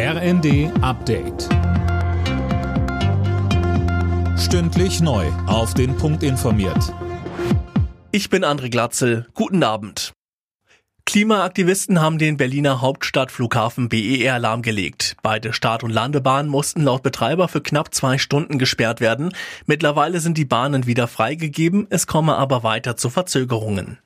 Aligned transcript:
RND 0.00 0.70
Update. 0.80 1.48
Stündlich 4.38 5.00
neu. 5.00 5.26
Auf 5.48 5.74
den 5.74 5.96
Punkt 5.96 6.22
informiert. 6.22 6.94
Ich 8.12 8.30
bin 8.30 8.44
André 8.44 8.70
Glatzel. 8.70 9.26
Guten 9.34 9.64
Abend. 9.64 10.12
Klimaaktivisten 11.04 12.00
haben 12.00 12.18
den 12.18 12.36
Berliner 12.36 12.80
Hauptstadtflughafen 12.80 13.88
BER 13.88 14.38
lahmgelegt. 14.38 15.16
Beide 15.24 15.52
Start- 15.52 15.82
und 15.82 15.90
Landebahnen 15.90 16.48
mussten 16.48 16.82
laut 16.82 17.02
Betreiber 17.02 17.48
für 17.48 17.60
knapp 17.60 17.92
zwei 17.92 18.18
Stunden 18.18 18.60
gesperrt 18.60 19.00
werden. 19.00 19.32
Mittlerweile 19.66 20.20
sind 20.20 20.38
die 20.38 20.44
Bahnen 20.44 20.86
wieder 20.86 21.08
freigegeben, 21.08 21.88
es 21.90 22.06
komme 22.06 22.36
aber 22.36 22.62
weiter 22.62 22.96
zu 22.96 23.10
Verzögerungen. 23.10 23.98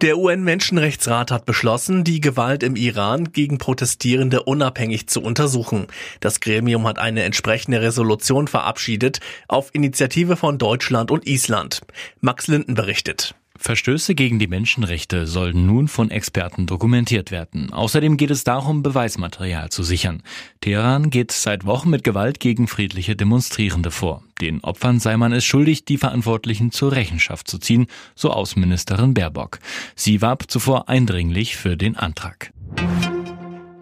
Der 0.00 0.16
UN-Menschenrechtsrat 0.16 1.32
hat 1.32 1.44
beschlossen, 1.44 2.04
die 2.04 2.20
Gewalt 2.20 2.62
im 2.62 2.76
Iran 2.76 3.32
gegen 3.32 3.58
Protestierende 3.58 4.44
unabhängig 4.44 5.08
zu 5.08 5.20
untersuchen. 5.20 5.88
Das 6.20 6.38
Gremium 6.38 6.86
hat 6.86 7.00
eine 7.00 7.24
entsprechende 7.24 7.82
Resolution 7.82 8.46
verabschiedet, 8.46 9.18
auf 9.48 9.70
Initiative 9.72 10.36
von 10.36 10.56
Deutschland 10.56 11.10
und 11.10 11.26
Island. 11.26 11.80
Max 12.20 12.46
Linden 12.46 12.74
berichtet. 12.74 13.34
Verstöße 13.58 14.14
gegen 14.14 14.38
die 14.38 14.46
Menschenrechte 14.46 15.26
sollen 15.26 15.66
nun 15.66 15.88
von 15.88 16.10
Experten 16.10 16.66
dokumentiert 16.66 17.30
werden. 17.30 17.72
Außerdem 17.72 18.16
geht 18.16 18.30
es 18.30 18.44
darum, 18.44 18.82
Beweismaterial 18.82 19.70
zu 19.70 19.82
sichern. 19.82 20.22
Teheran 20.60 21.10
geht 21.10 21.32
seit 21.32 21.66
Wochen 21.66 21.90
mit 21.90 22.04
Gewalt 22.04 22.40
gegen 22.40 22.68
friedliche 22.68 23.16
Demonstrierende 23.16 23.90
vor. 23.90 24.22
Den 24.40 24.62
Opfern 24.62 25.00
sei 25.00 25.16
man 25.16 25.32
es 25.32 25.44
schuldig, 25.44 25.84
die 25.84 25.98
Verantwortlichen 25.98 26.70
zur 26.70 26.92
Rechenschaft 26.92 27.48
zu 27.48 27.58
ziehen, 27.58 27.86
so 28.14 28.30
Außenministerin 28.30 29.14
Baerbock. 29.14 29.58
Sie 29.96 30.22
warb 30.22 30.44
zuvor 30.48 30.88
eindringlich 30.88 31.56
für 31.56 31.76
den 31.76 31.96
Antrag. 31.96 32.52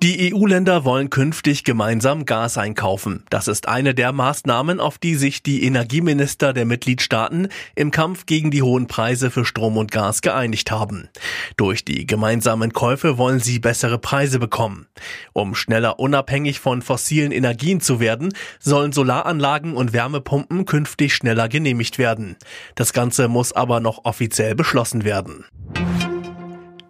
Die 0.00 0.32
EU-Länder 0.32 0.84
wollen 0.84 1.10
künftig 1.10 1.64
gemeinsam 1.64 2.24
Gas 2.24 2.56
einkaufen. 2.56 3.24
Das 3.30 3.48
ist 3.48 3.66
eine 3.66 3.96
der 3.96 4.12
Maßnahmen, 4.12 4.78
auf 4.78 4.96
die 4.96 5.16
sich 5.16 5.42
die 5.42 5.64
Energieminister 5.64 6.52
der 6.52 6.66
Mitgliedstaaten 6.66 7.48
im 7.74 7.90
Kampf 7.90 8.24
gegen 8.24 8.52
die 8.52 8.62
hohen 8.62 8.86
Preise 8.86 9.32
für 9.32 9.44
Strom 9.44 9.76
und 9.76 9.90
Gas 9.90 10.22
geeinigt 10.22 10.70
haben. 10.70 11.08
Durch 11.56 11.84
die 11.84 12.06
gemeinsamen 12.06 12.72
Käufe 12.72 13.18
wollen 13.18 13.40
sie 13.40 13.58
bessere 13.58 13.98
Preise 13.98 14.38
bekommen. 14.38 14.86
Um 15.32 15.56
schneller 15.56 15.98
unabhängig 15.98 16.60
von 16.60 16.80
fossilen 16.80 17.32
Energien 17.32 17.80
zu 17.80 17.98
werden, 17.98 18.32
sollen 18.60 18.92
Solaranlagen 18.92 19.74
und 19.74 19.92
Wärmepumpen 19.92 20.64
künftig 20.64 21.12
schneller 21.12 21.48
genehmigt 21.48 21.98
werden. 21.98 22.36
Das 22.76 22.92
Ganze 22.92 23.26
muss 23.26 23.52
aber 23.52 23.80
noch 23.80 24.04
offiziell 24.04 24.54
beschlossen 24.54 25.02
werden. 25.02 25.44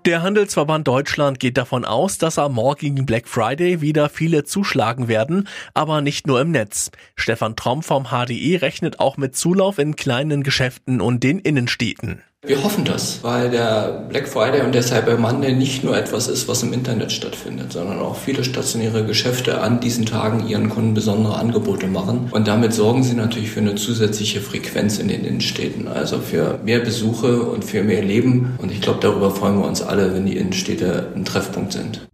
Der 0.04 0.22
Handelsverband 0.22 0.86
Deutschland 0.86 1.40
geht 1.40 1.58
davon 1.58 1.84
aus, 1.84 2.18
dass 2.18 2.38
am 2.38 2.54
morgigen 2.54 3.04
Black 3.04 3.28
Friday 3.28 3.80
wieder 3.80 4.08
viele 4.08 4.44
zuschlagen 4.44 5.08
werden, 5.08 5.48
aber 5.74 6.00
nicht 6.00 6.26
nur 6.26 6.40
im 6.40 6.50
Netz. 6.50 6.90
Stefan 7.16 7.56
Tromm 7.56 7.82
vom 7.82 8.06
HDE 8.06 8.62
rechnet 8.62 9.00
auch 9.00 9.16
mit 9.16 9.36
Zulauf 9.36 9.78
in 9.78 9.96
kleinen 9.96 10.42
Geschäften 10.42 11.00
und 11.00 11.24
den 11.24 11.38
Innenstädten. 11.38 12.22
Wir 12.46 12.62
hoffen 12.62 12.84
das, 12.84 13.24
weil 13.24 13.50
der 13.50 14.06
Black 14.08 14.28
Friday 14.28 14.62
und 14.62 14.72
der 14.72 14.84
Cyber 14.84 15.16
Monday 15.18 15.52
nicht 15.52 15.82
nur 15.82 15.98
etwas 15.98 16.28
ist, 16.28 16.46
was 16.46 16.62
im 16.62 16.72
Internet 16.72 17.10
stattfindet, 17.10 17.72
sondern 17.72 17.98
auch 17.98 18.14
viele 18.14 18.44
stationäre 18.44 19.04
Geschäfte 19.04 19.60
an 19.60 19.80
diesen 19.80 20.06
Tagen 20.06 20.46
ihren 20.46 20.68
Kunden 20.68 20.94
besondere 20.94 21.34
Angebote 21.34 21.88
machen. 21.88 22.28
Und 22.30 22.46
damit 22.46 22.72
sorgen 22.72 23.02
sie 23.02 23.14
natürlich 23.14 23.50
für 23.50 23.58
eine 23.58 23.74
zusätzliche 23.74 24.40
Frequenz 24.40 25.00
in 25.00 25.08
den 25.08 25.24
Innenstädten, 25.24 25.88
also 25.88 26.20
für 26.20 26.60
mehr 26.64 26.78
Besuche 26.78 27.42
und 27.42 27.64
für 27.64 27.82
mehr 27.82 28.04
Leben. 28.04 28.56
Und 28.58 28.70
ich 28.70 28.80
glaube, 28.80 29.00
darüber 29.02 29.32
freuen 29.32 29.58
wir 29.58 29.66
uns 29.66 29.82
alle, 29.82 30.14
wenn 30.14 30.24
die 30.24 30.36
Innenstädte 30.36 31.12
ein 31.16 31.24
Treffpunkt 31.24 31.72
sind. 31.72 32.06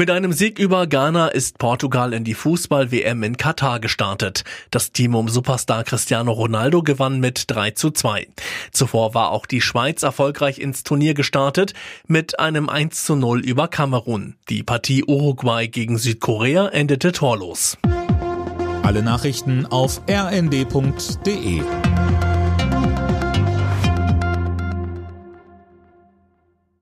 Mit 0.00 0.10
einem 0.10 0.32
Sieg 0.32 0.58
über 0.58 0.86
Ghana 0.86 1.28
ist 1.28 1.58
Portugal 1.58 2.14
in 2.14 2.24
die 2.24 2.32
Fußball-WM 2.32 3.22
in 3.22 3.36
Katar 3.36 3.80
gestartet. 3.80 4.44
Das 4.70 4.92
Team 4.92 5.14
um 5.14 5.28
Superstar 5.28 5.84
Cristiano 5.84 6.32
Ronaldo 6.32 6.82
gewann 6.82 7.20
mit 7.20 7.44
3 7.48 7.72
zu 7.72 7.90
2. 7.90 8.26
Zuvor 8.72 9.12
war 9.12 9.30
auch 9.30 9.44
die 9.44 9.60
Schweiz 9.60 10.02
erfolgreich 10.02 10.58
ins 10.58 10.84
Turnier 10.84 11.12
gestartet 11.12 11.74
mit 12.06 12.40
einem 12.40 12.70
1 12.70 13.04
zu 13.04 13.14
0 13.14 13.40
über 13.40 13.68
Kamerun. 13.68 14.36
Die 14.48 14.62
Partie 14.62 15.04
Uruguay 15.04 15.68
gegen 15.68 15.98
Südkorea 15.98 16.68
endete 16.68 17.12
torlos. 17.12 17.76
Alle 18.82 19.02
Nachrichten 19.02 19.66
auf 19.66 20.00
rnd.de 20.08 21.60